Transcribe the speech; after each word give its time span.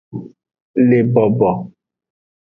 Le 0.87 0.99
bobo. 1.13 1.51